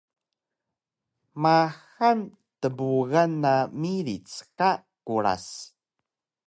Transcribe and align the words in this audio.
Maxal 1.41 2.19
tnbugan 2.59 3.31
na 3.43 3.53
miric 3.81 4.27
ka 4.57 4.71
Kuras 5.07 5.45